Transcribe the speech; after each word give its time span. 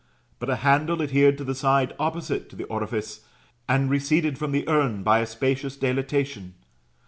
^^ 0.01 0.03
But 0.39 0.49
a 0.49 0.55
handle 0.55 0.99
adhered 1.03 1.37
to 1.37 1.43
the 1.43 1.53
side 1.53 1.93
opposite 1.99 2.49
to 2.49 2.55
the 2.55 2.63
orifice, 2.63 3.23
and 3.69 3.87
receded 3.87 4.35
from 4.35 4.51
the 4.51 4.67
urn 4.67 5.03
by 5.03 5.19
a 5.19 5.27
specious 5.27 5.77
dilatation. 5.77 6.55